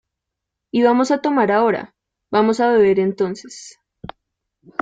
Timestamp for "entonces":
2.99-3.77